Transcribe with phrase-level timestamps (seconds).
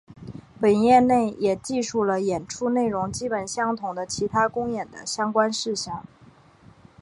[0.59, 6.03] 本页内也记述了演出内容基本相同的其他公演的相关事项。